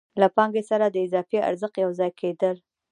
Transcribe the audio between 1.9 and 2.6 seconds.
ځای کېدل